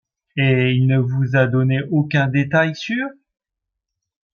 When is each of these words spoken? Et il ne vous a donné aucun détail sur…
Et 0.35 0.71
il 0.71 0.87
ne 0.87 0.97
vous 0.97 1.35
a 1.35 1.45
donné 1.45 1.79
aucun 1.91 2.25
détail 2.25 2.75
sur… 2.75 3.05